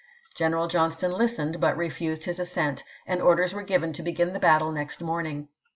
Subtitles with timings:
[0.33, 4.71] General Johnston listened, but refused his assent, and orders were given to begin the battle
[4.71, 5.47] Grant ii^xt morniug.